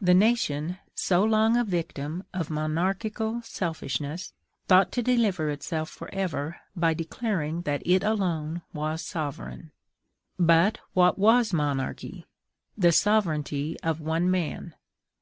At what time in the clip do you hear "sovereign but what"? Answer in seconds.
9.02-11.18